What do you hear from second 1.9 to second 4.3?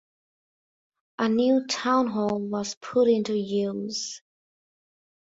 hall was put into use.